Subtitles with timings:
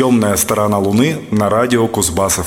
[0.00, 2.38] Темная сторона Луны на радио Кузбасс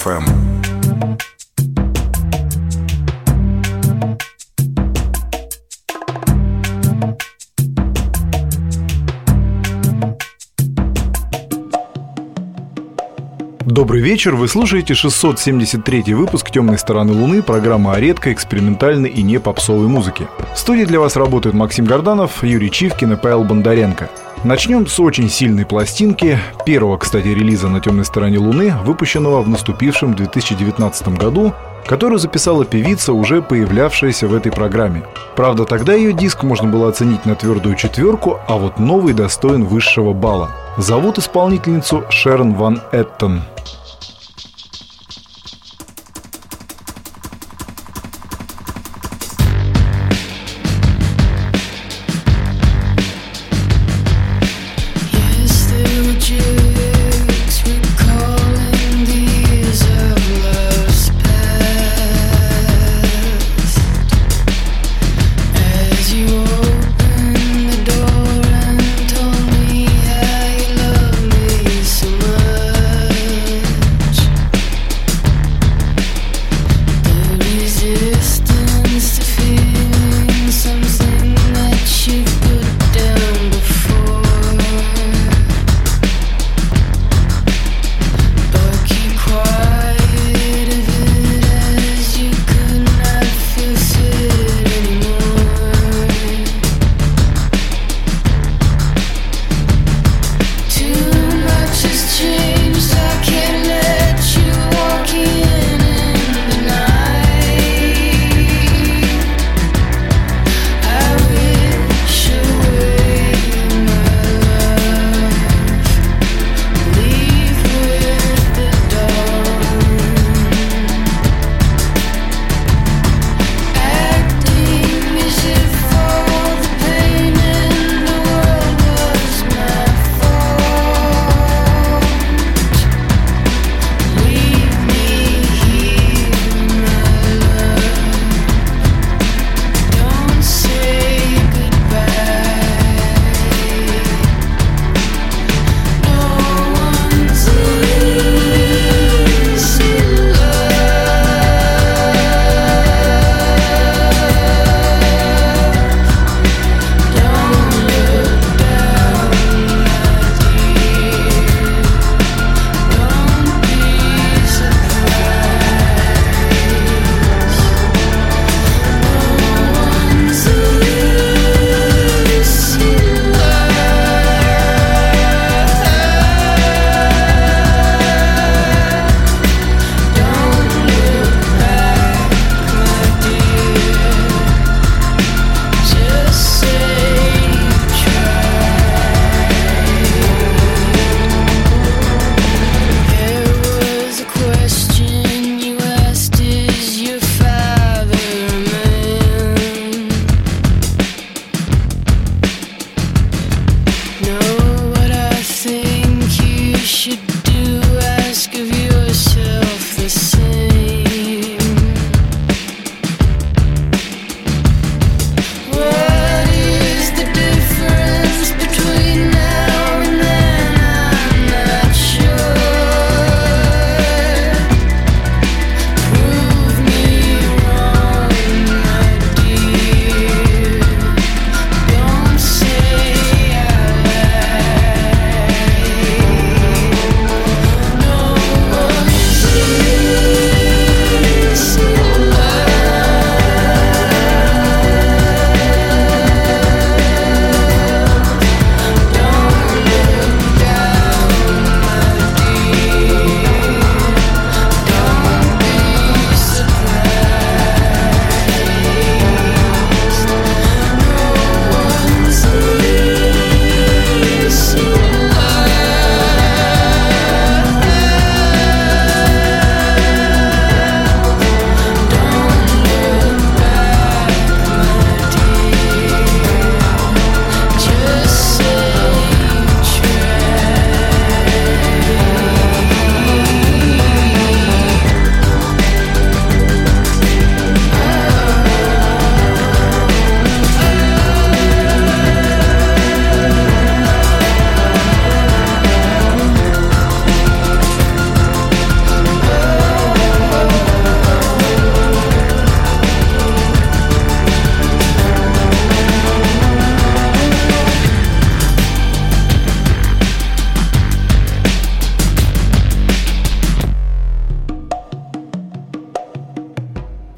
[13.74, 19.40] Добрый вечер, вы слушаете 673 выпуск «Темной стороны Луны», программа о редкой, экспериментальной и не
[19.40, 20.28] попсовой музыке.
[20.54, 24.12] В студии для вас работают Максим Горданов, Юрий Чивкин и Павел Бондаренко.
[24.44, 26.38] Начнем с очень сильной пластинки,
[26.68, 31.52] первого, кстати, релиза на темной стороне Луны, выпущенного в наступившем 2019 году,
[31.88, 35.02] которую записала певица, уже появлявшаяся в этой программе.
[35.36, 40.14] Правда, тогда ее диск можно было оценить на твердую четверку, а вот новый достоин высшего
[40.14, 40.52] балла.
[40.78, 43.44] Зовут исполнительницу Шерон Ван Эттон.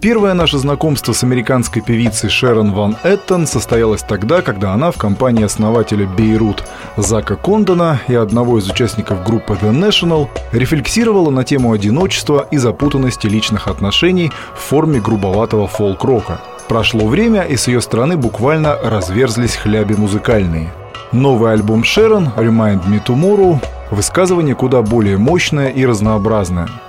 [0.05, 5.43] Первое наше знакомство с американской певицей Шерон Ван Эттон состоялось тогда, когда она в компании
[5.43, 6.63] основателя Бейрут
[6.95, 13.25] Зака Кондона и одного из участников группы The National рефлексировала на тему одиночества и запутанности
[13.25, 16.39] личных отношений в форме грубоватого фолк-рока.
[16.67, 20.71] Прошло время, и с ее стороны буквально разверзлись хляби музыкальные.
[21.13, 23.57] Новый альбом Шерон «Remind Me Tomorrow»
[23.89, 26.69] высказывание куда более мощное и разнообразное–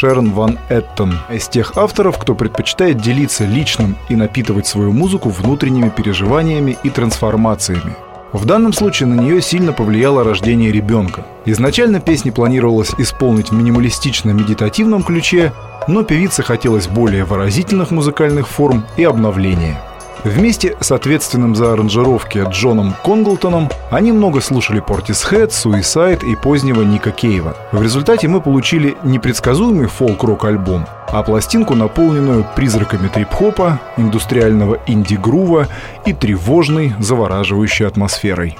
[0.00, 5.90] Шерон Ван Эттон, из тех авторов, кто предпочитает делиться личным и напитывать свою музыку внутренними
[5.90, 7.94] переживаниями и трансформациями.
[8.32, 11.26] В данном случае на нее сильно повлияло рождение ребенка.
[11.44, 15.52] Изначально песни планировалось исполнить в минималистично-медитативном ключе,
[15.86, 19.82] но певице хотелось более выразительных музыкальных форм и обновления–
[20.24, 27.10] Вместе с ответственным за аранжировки Джоном Конглтоном они много слушали Portishead, Suicide и позднего Ника
[27.10, 27.56] Кейва.
[27.72, 35.68] В результате мы получили непредсказуемый фолк-рок-альбом, а пластинку, наполненную призраками трип-хопа, индустриального инди-грува
[36.04, 38.58] и тревожной, завораживающей атмосферой.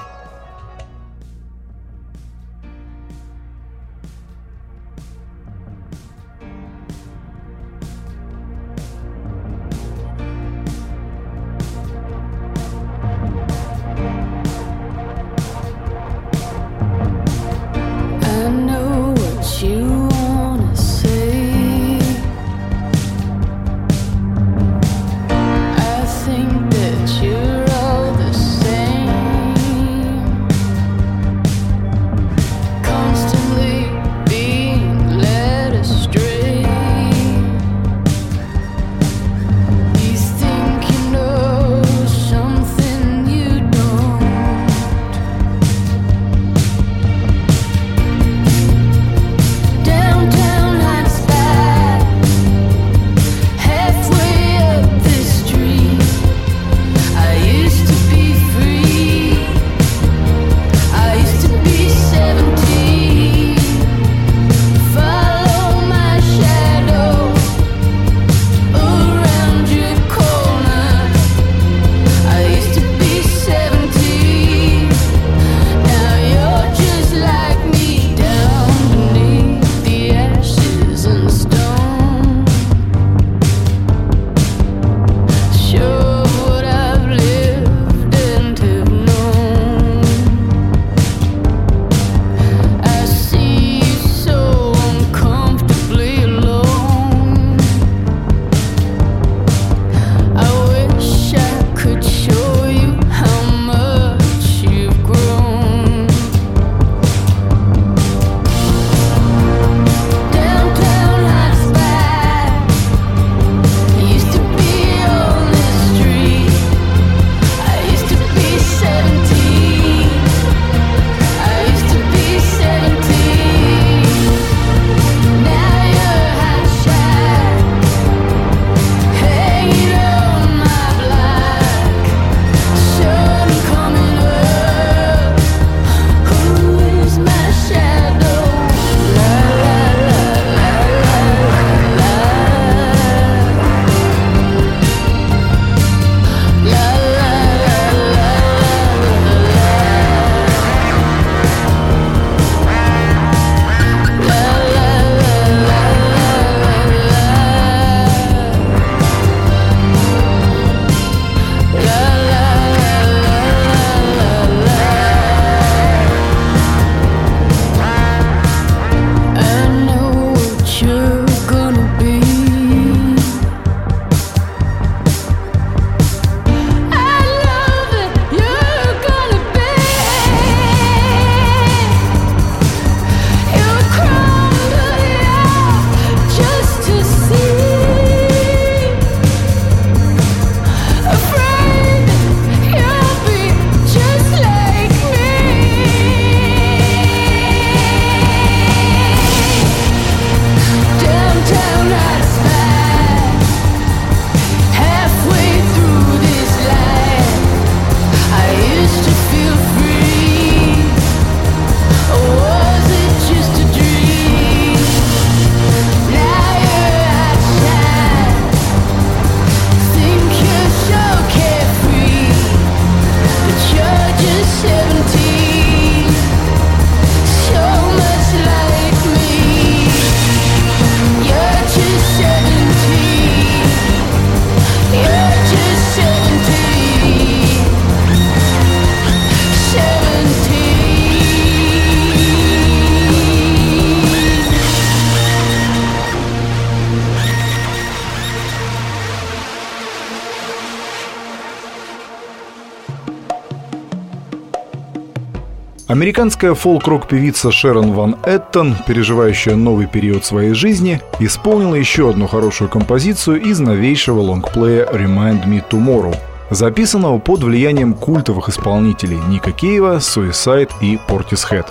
[256.01, 262.71] Американская фолк-рок певица Шерон Ван Эттон, переживающая новый период своей жизни, исполнила еще одну хорошую
[262.71, 266.15] композицию из новейшего лонгплея «Remind Me Tomorrow»,
[266.49, 271.67] записанного под влиянием культовых исполнителей Ника Кейва, Suicide и Portishead.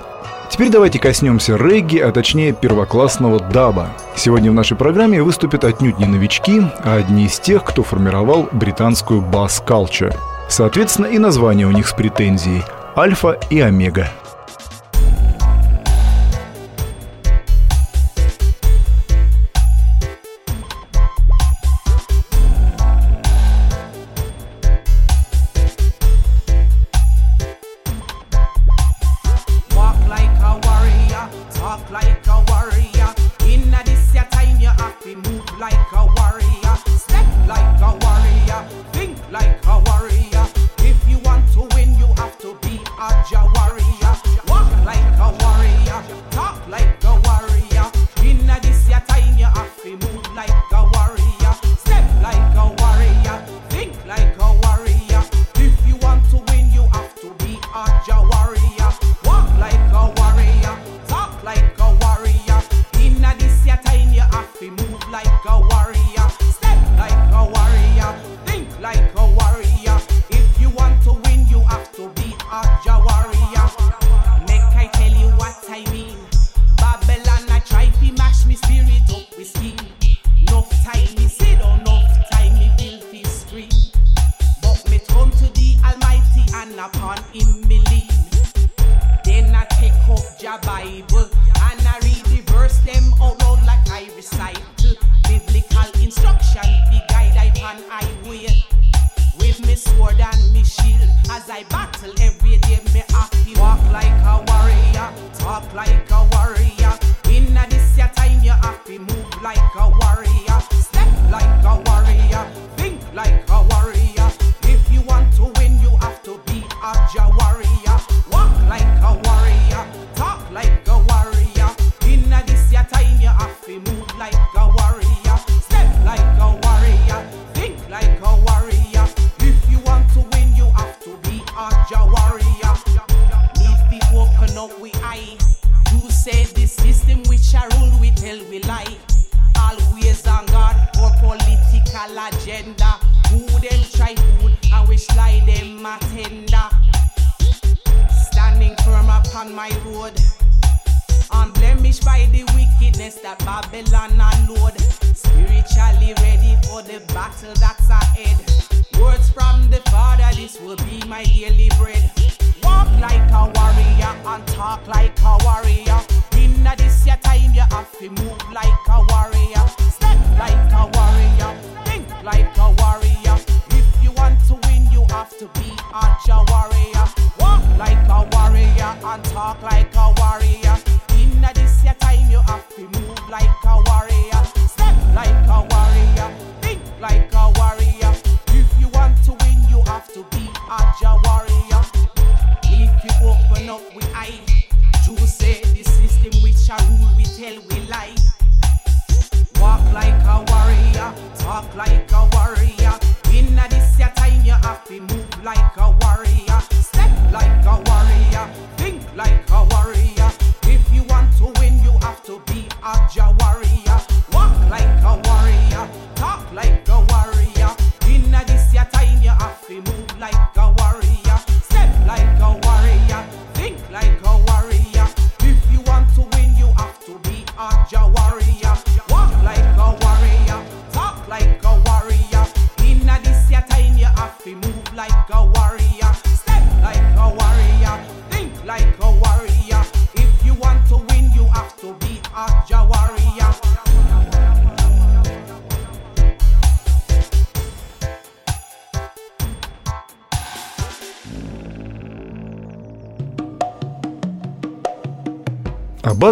[0.48, 3.90] Теперь давайте коснемся регги, а точнее первоклассного даба.
[4.14, 9.22] Сегодня в нашей программе выступят отнюдь не новички, а одни из тех, кто формировал британскую
[9.22, 10.10] бас-калчу.
[10.48, 12.62] Соответственно, и название у них с претензией–
[12.96, 14.08] Альфа и Омега.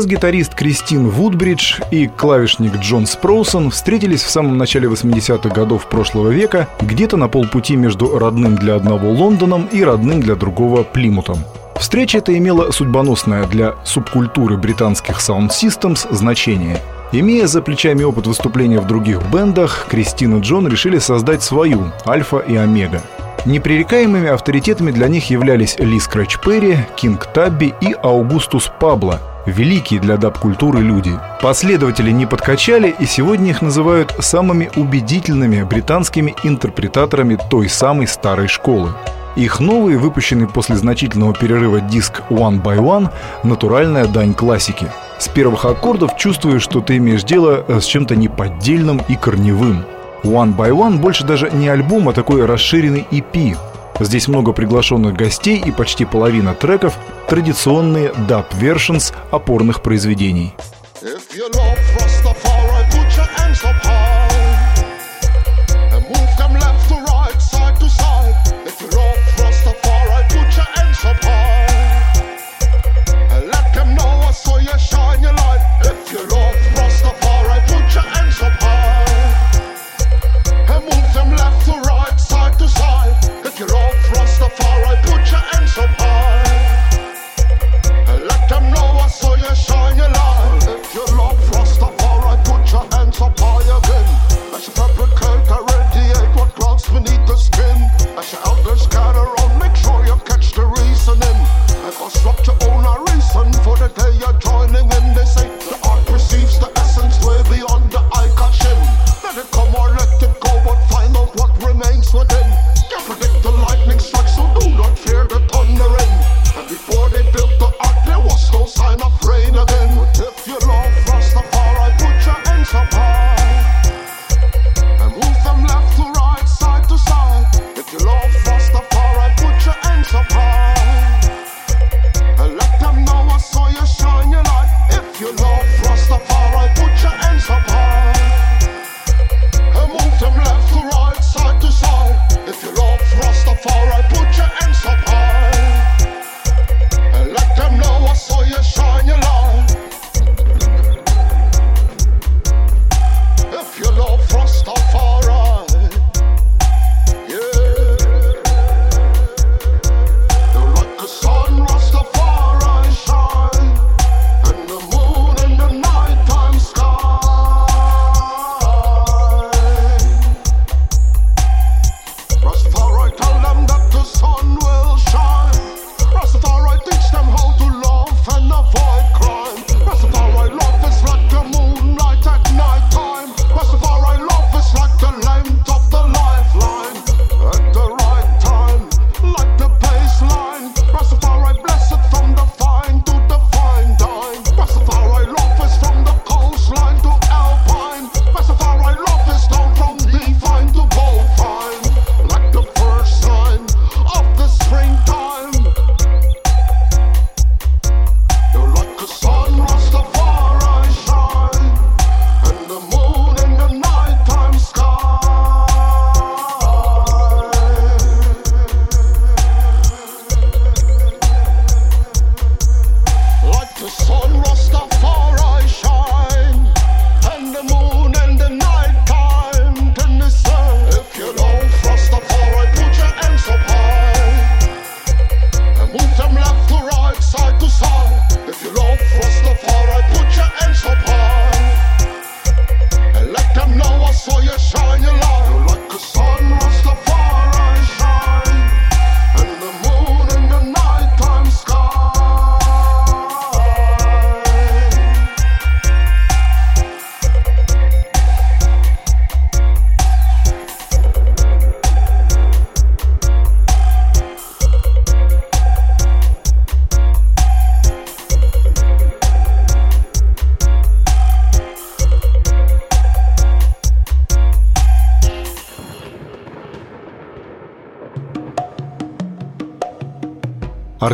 [0.08, 6.66] Бас-гитарист Кристин Вудбридж и клавишник Джон Спроусон встретились в самом начале 80-х годов прошлого века
[6.80, 11.44] где-то на полпути между родным для одного Лондоном и родным для другого Плимутом.
[11.78, 16.80] Встреча эта имела судьбоносное для субкультуры британских Sound Systems значение.
[17.12, 22.38] Имея за плечами опыт выступления в других бендах, Кристин и Джон решили создать свою «Альфа
[22.38, 23.02] и Омега».
[23.44, 30.16] Непререкаемыми авторитетами для них являлись Ли Скрэч Перри, Кинг Табби и Аугустус Пабло, великие для
[30.16, 31.12] даб-культуры люди.
[31.40, 38.92] Последователи не подкачали, и сегодня их называют самыми убедительными британскими интерпретаторами той самой старой школы.
[39.36, 43.10] Их новый, выпущенный после значительного перерыва диск One by One,
[43.44, 44.88] натуральная дань классики.
[45.18, 49.84] С первых аккордов чувствуешь, что ты имеешь дело с чем-то неподдельным и корневым.
[50.24, 53.56] One by One больше даже не альбом, а такой расширенный EP.
[54.00, 56.96] Здесь много приглашенных гостей и почти половина треков–
[57.28, 60.54] традиционные dub versions опорных произведений.
[61.02, 62.17] If you love Rastafari,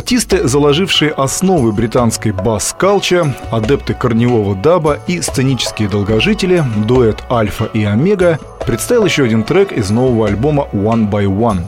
[0.05, 8.37] Артисты, заложившие основы британской бас-калча, адепты корневого даба и сценические долгожители, дуэт «Альфа» и «Омега»
[8.67, 11.63] представил еще один трек из нового альбома «One by One».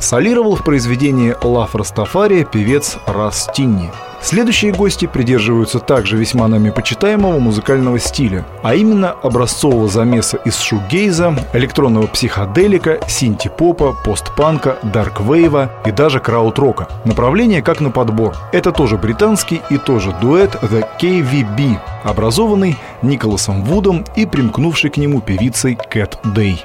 [0.00, 7.38] Солировал в произведении «Love Rastafari» певец Рас Тинни– Следующие гости придерживаются также весьма нами почитаемого
[7.38, 16.20] музыкального стиля, а именно образцового замеса из шугейза, электронного психоделика, синти-попа, постпанка, дарквейва и даже
[16.20, 16.88] краудрока.
[17.04, 18.36] Направление как на подбор.
[18.52, 25.20] Это тоже британский и тоже дуэт The KVB, образованный Николасом Вудом и примкнувший к нему
[25.20, 26.64] певицей Кэт Дэй.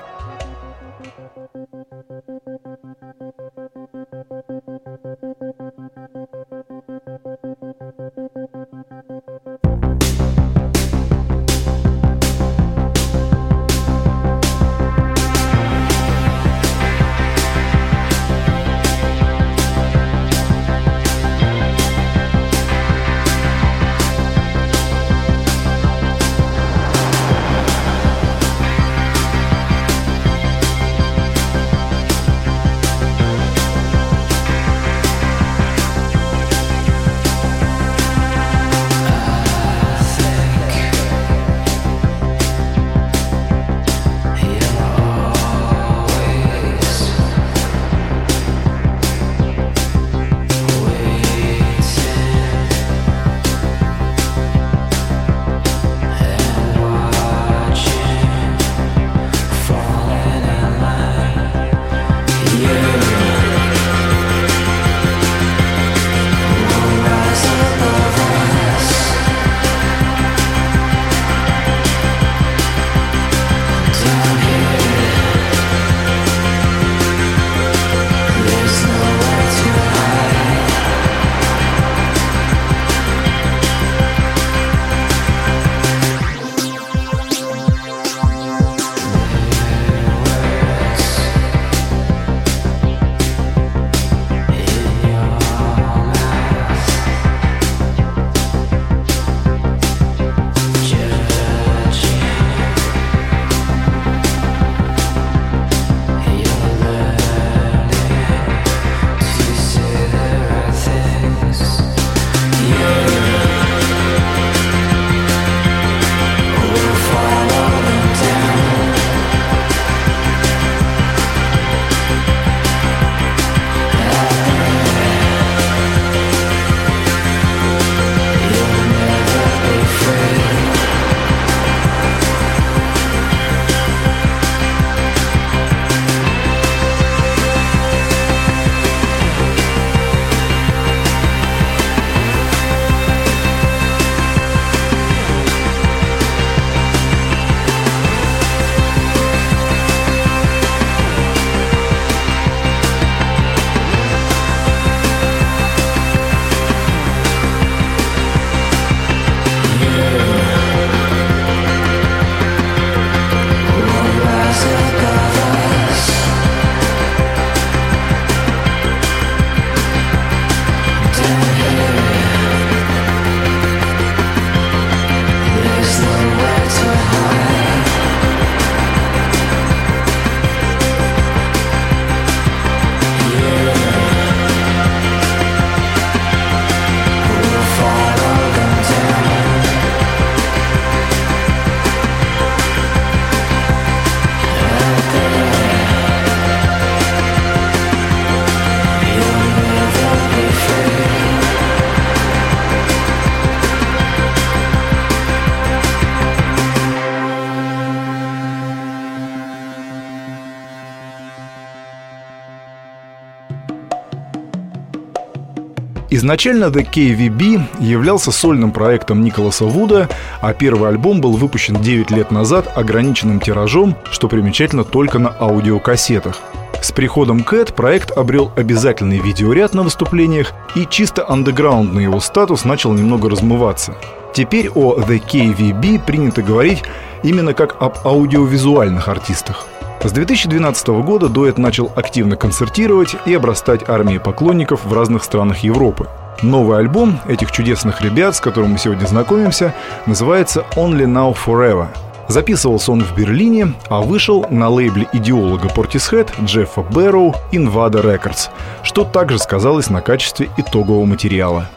[216.24, 220.08] Изначально The KVB являлся сольным проектом Николаса Вуда,
[220.40, 226.40] а первый альбом был выпущен 9 лет назад ограниченным тиражом, что примечательно только на аудиокассетах.
[226.82, 232.94] С приходом Кэт проект обрел обязательный видеоряд на выступлениях, и чисто андеграундный его статус начал
[232.94, 233.94] немного размываться.
[234.34, 236.84] Теперь о The KVB принято говорить
[237.24, 239.68] именно как об аудиовизуальных артистах.
[240.04, 246.10] С 2012 года дуэт начал активно концертировать и обрастать армией поклонников в разных странах Европы.
[246.42, 249.74] Новый альбом этих чудесных ребят, с которым мы сегодня знакомимся,
[250.06, 251.88] называется «Only Now Forever».
[252.28, 258.50] Записывался он в Берлине, а вышел на лейбле идеолога Portishead Джеффа Бэрроу Invada Records,
[258.84, 261.70] что также сказалось на качестве итогового материала.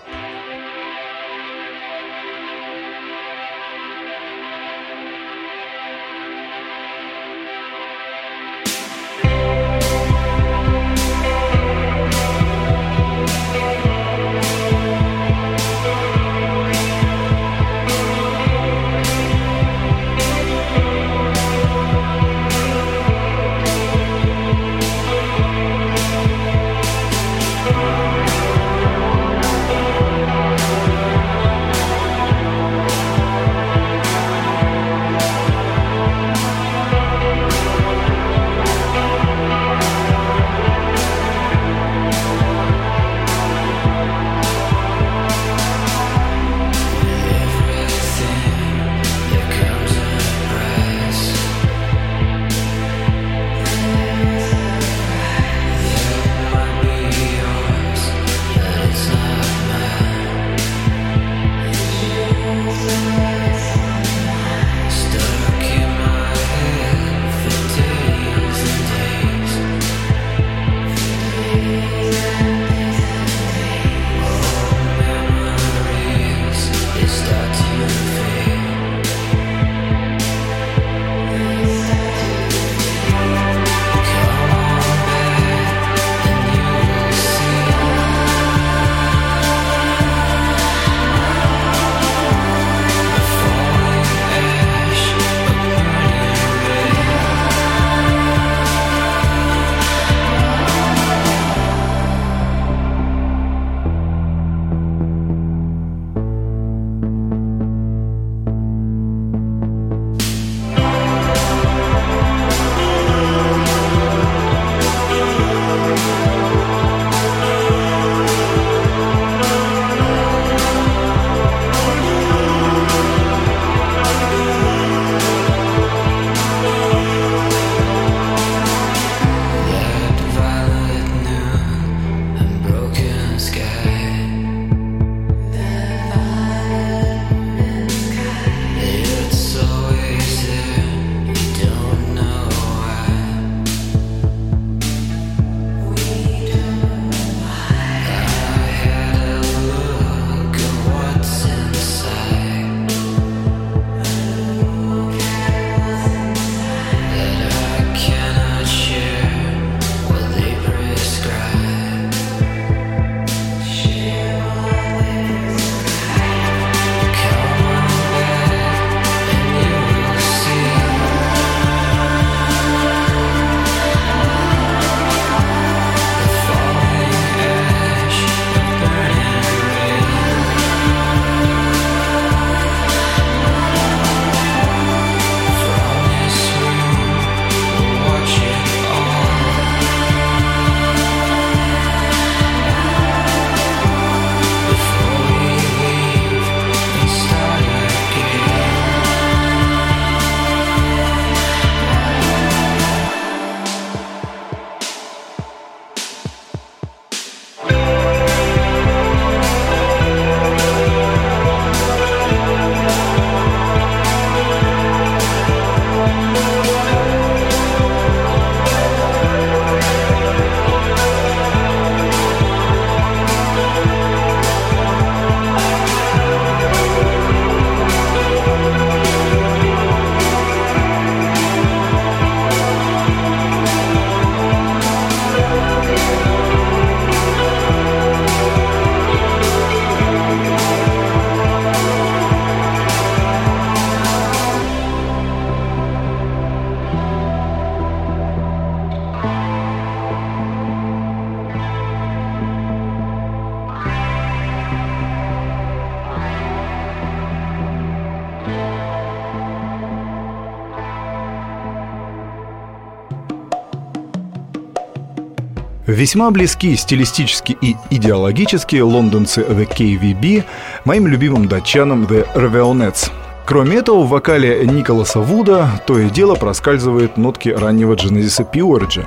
[265.96, 270.44] Весьма близки стилистически и идеологически лондонцы The KVB
[270.84, 273.10] моим любимым датчанам The Raveonettes.
[273.46, 279.06] Кроме этого, в вокале Николаса Вуда то и дело проскальзывает нотки раннего Genesis Пьюорджа.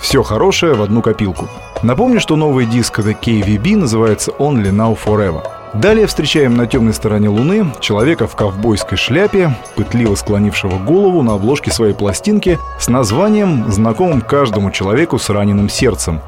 [0.00, 1.46] Все хорошее в одну копилку.
[1.82, 5.59] Напомню, что новый диск The KVB называется Only Now Forever.
[5.74, 11.70] Далее встречаем на темной стороне Луны человека в ковбойской шляпе, пытливо склонившего голову на обложке
[11.70, 16.20] своей пластинки с названием, знакомым каждому человеку с раненым сердцем.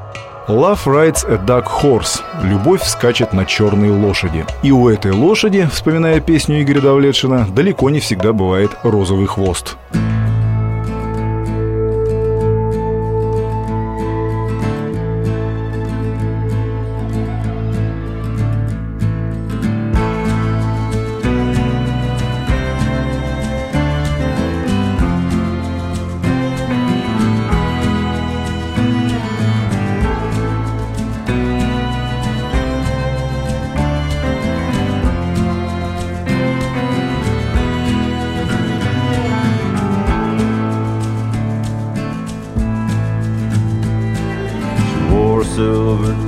[0.48, 2.20] Love rides a dark horse.
[2.42, 4.44] Любовь скачет на черной лошади.
[4.62, 9.76] И у этой лошади, вспоминая песню Игоря Давлетшина, далеко не всегда бывает розовый хвост.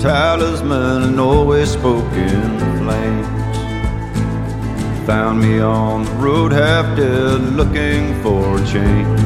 [0.00, 3.26] Talisman and always spoke in flames.
[5.06, 9.20] Found me on the road half dead looking for a change.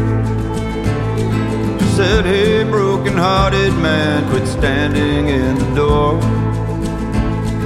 [1.97, 6.19] Said, hey, broken hearted man, quit standing in the door.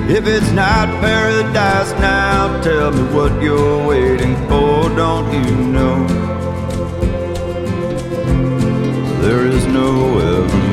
[0.08, 6.06] If it's not paradise now, tell me what you're waiting for, don't you know?
[9.22, 10.71] There is no evermore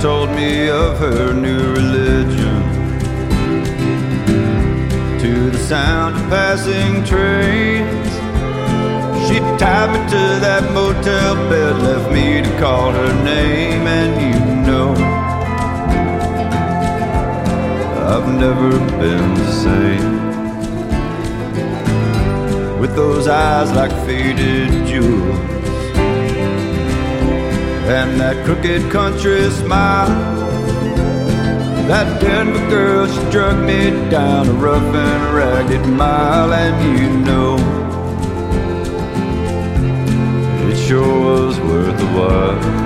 [0.00, 2.62] told me of her new religion
[5.18, 8.10] to the sound of passing trains.
[9.26, 14.38] She tied me to that motel bed, left me to call her name, and you
[14.68, 14.94] know
[18.06, 18.70] I've never
[19.00, 20.18] been the same.
[22.78, 25.57] With those eyes like faded jewels
[27.88, 30.08] and that crooked country smile.
[31.88, 37.56] That Denver girl, she drug me down a rough and ragged mile, and you know
[40.70, 42.77] it sure was worth the while.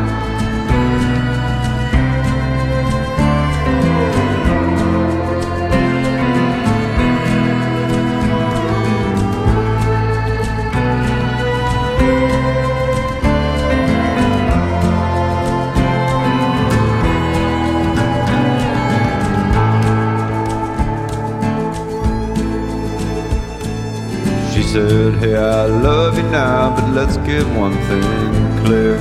[24.73, 28.97] Said, Hey, I love you now, but let's get one thing clear.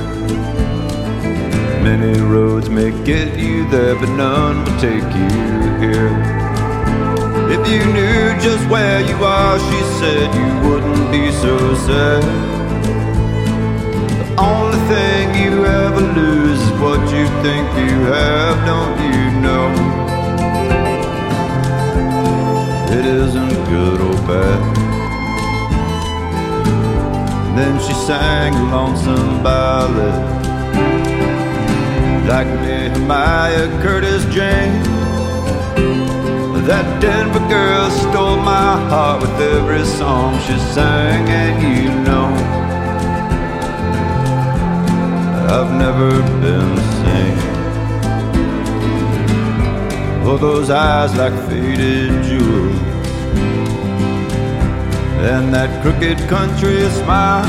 [1.82, 5.30] Many roads may get you there, but none will take you
[5.80, 6.12] here.
[7.56, 11.56] If you knew just where you are, she said, you wouldn't be so
[11.86, 12.22] sad.
[14.20, 19.68] The only thing you ever lose is what you think you have, don't you know?
[22.98, 24.91] It isn't good or bad.
[27.54, 30.14] Then she sang a lonesome ballad
[32.26, 34.88] like Nehemiah Curtis James.
[36.66, 42.28] That Denver girl stole my heart with every song she sang, and you know
[45.54, 47.38] I've never been the same.
[50.24, 52.92] Oh, those eyes like faded jewels
[55.22, 57.44] and that crooked country smile.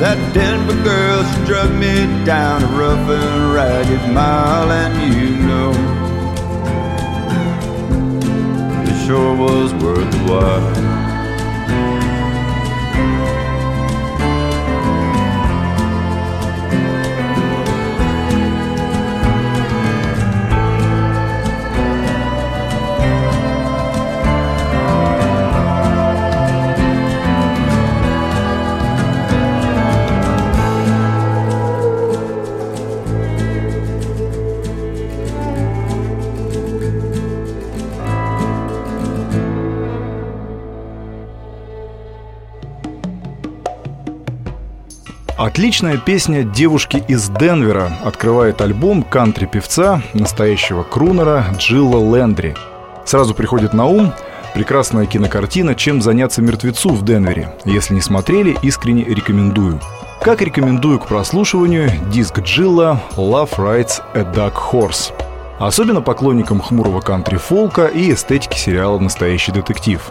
[0.00, 5.72] That Denver girl, she drug me down a rough and ragged mile, and you know
[8.84, 10.95] it sure was worth the while.
[45.56, 52.54] Отличная песня девушки из Денвера открывает альбом кантри-певца, настоящего крунера Джилла Лендри.
[53.06, 54.12] Сразу приходит на ум
[54.52, 57.54] прекрасная кинокартина «Чем заняться мертвецу в Денвере».
[57.64, 59.80] Если не смотрели, искренне рекомендую.
[60.20, 65.14] Как рекомендую к прослушиванию диск Джилла «Love Rides a Dark Horse».
[65.58, 70.02] Особенно поклонникам хмурого кантри-фолка и эстетики сериала «Настоящий детектив».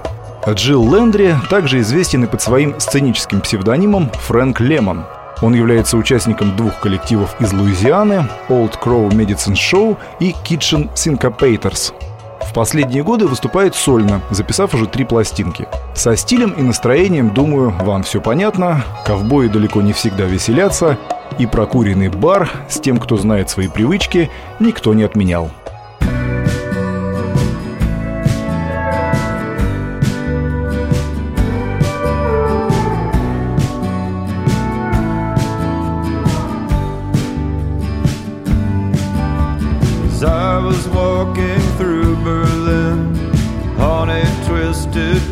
[0.50, 5.06] Джилл Лендри также известен и под своим сценическим псевдонимом Фрэнк Лемон.
[5.42, 11.94] Он является участником двух коллективов из Луизианы Old Crow Medicine Show и Kitchen Syncopators.
[12.42, 15.68] В последние годы выступает сольно, записав уже три пластинки.
[15.94, 18.84] Со стилем и настроением, думаю, вам все понятно.
[19.06, 20.98] Ковбои далеко не всегда веселятся,
[21.38, 24.30] и прокуренный бар с тем, кто знает свои привычки,
[24.60, 25.52] никто не отменял.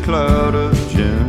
[0.04, 1.26] Cloud of gin,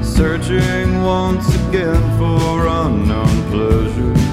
[0.00, 4.24] searching once again for unknown pleasures.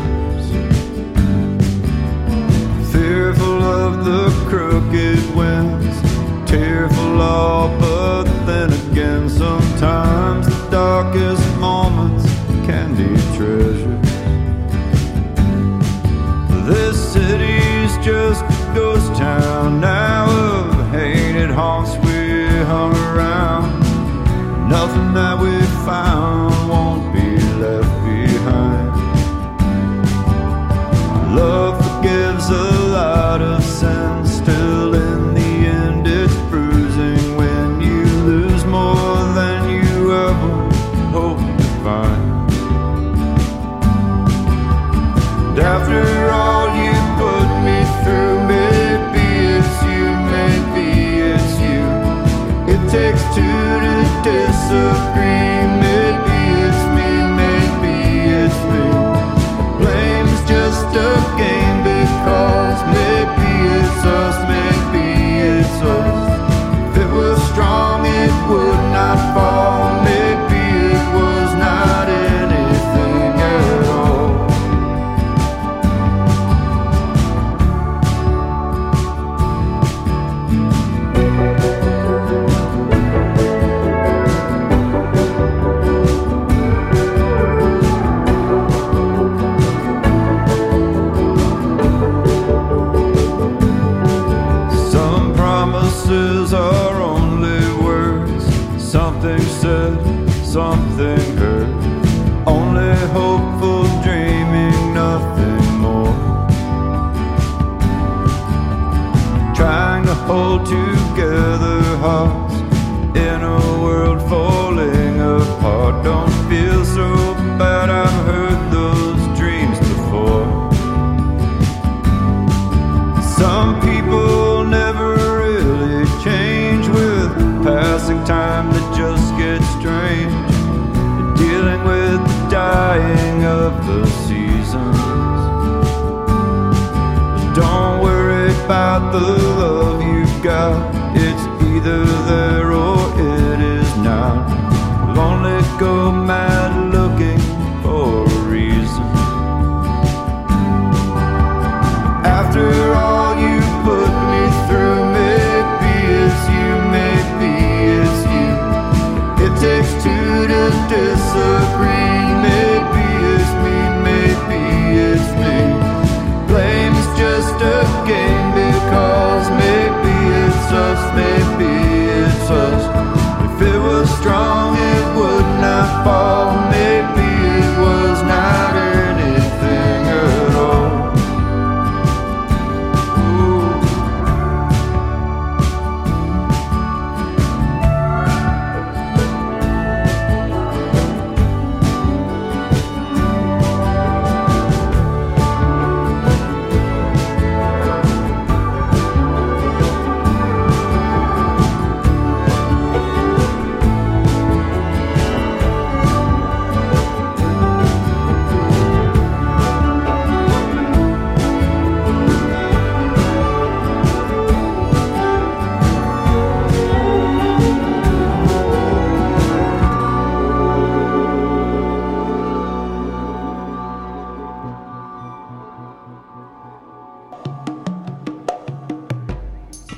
[2.91, 12.30] Fearful of the crooked winds, tearful all, but then again, sometimes the darkest moments
[19.41, 19.90] down.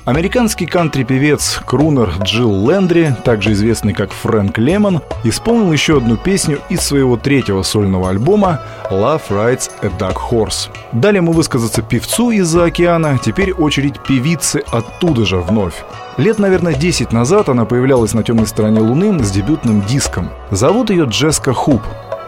[0.04, 6.82] Американский кантри-певец, крунер Джилл Лендри, также известный как Фрэнк Лемон, исполнил еще одну песню из
[6.82, 10.68] своего третьего сольного альбома «Love Rides a Dark Horse».
[10.92, 15.82] Далее мы высказаться певцу из-за океана, теперь очередь певицы оттуда же вновь.
[16.18, 20.28] Лет, наверное, 10 назад она появлялась на темной стороне Луны с дебютным диском.
[20.50, 21.80] Зовут ее Джеска Хуп.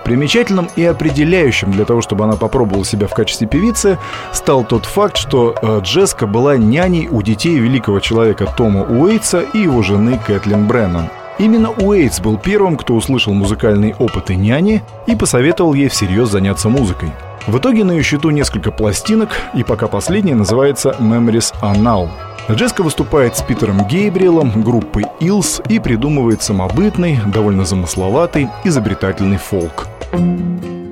[0.07, 3.99] Примечательным и определяющим для того, чтобы она попробовала себя в качестве певицы,
[4.33, 9.63] стал тот факт, что э, Джеска была няней у детей великого человека Тома Уэйтса и
[9.63, 11.09] его жены Кэтлин Бреннан.
[11.41, 17.11] Именно Уэйтс был первым, кто услышал музыкальные опыты няни и посоветовал ей всерьез заняться музыкой.
[17.49, 22.09] В итоге на ее счету несколько пластинок, и пока последняя называется «Memories Are Now».
[22.49, 29.89] Джеска выступает с Питером Гейбриэлом, группой Илс и придумывает самобытный, довольно замысловатый, изобретательный фолк.
[30.13, 30.86] thank you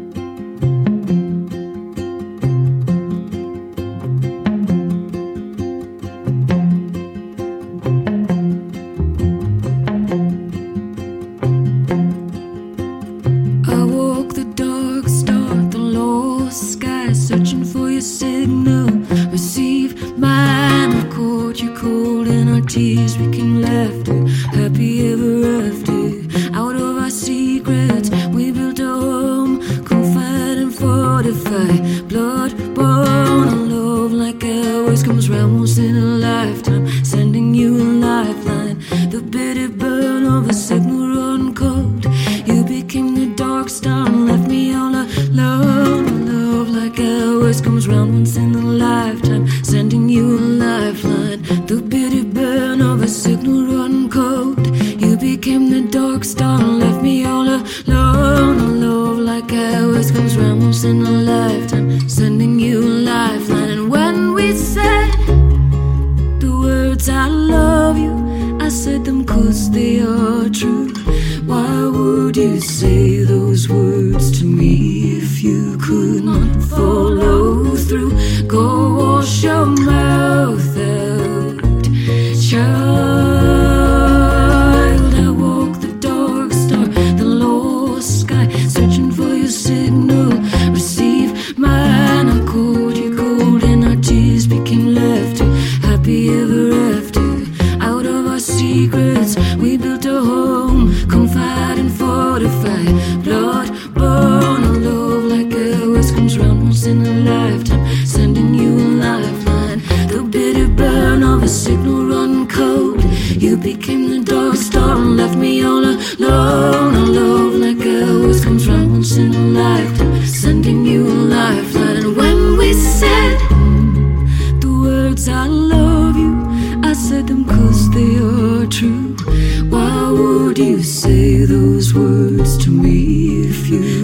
[34.94, 36.23] always comes round once in a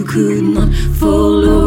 [0.03, 0.67] Это
[0.99, 1.60] была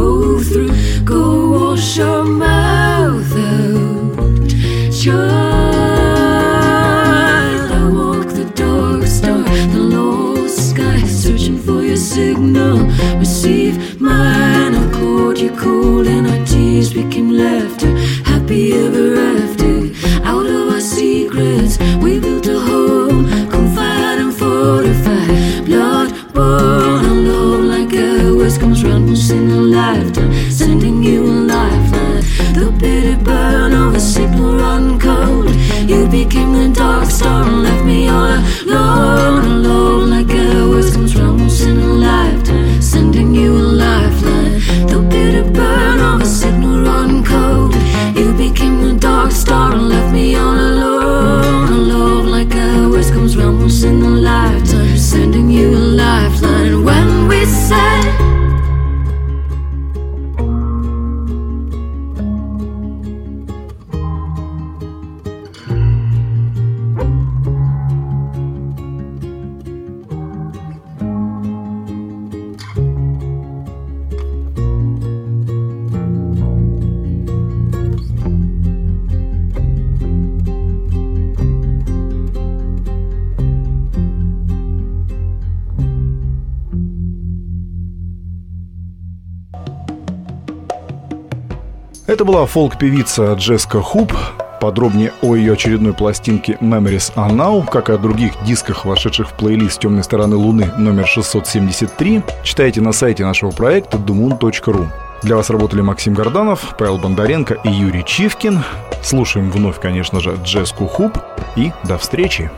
[92.54, 94.12] фолк-певица Джесска Хуб.
[94.60, 99.32] Подробнее о ее очередной пластинке Memories Are Now, как и о других дисках, вошедших в
[99.32, 104.86] плейлист «Темной стороны Луны» номер 673, читайте на сайте нашего проекта dumun.ru.
[105.24, 108.62] Для вас работали Максим Горданов, Павел Бондаренко и Юрий Чивкин.
[109.02, 111.18] Слушаем вновь, конечно же, Джеску Хуб.
[111.56, 112.52] И до встречи!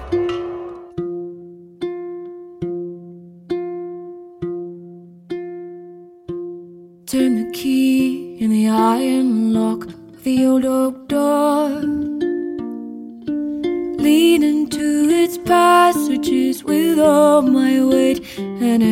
[18.76, 18.82] an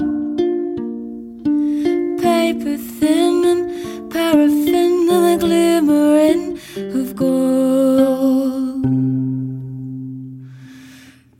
[2.17, 6.59] Paper thin and paraffin and the glimmering
[6.99, 8.85] of gold.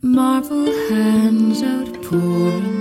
[0.02, 2.79] Marble hands outpouring.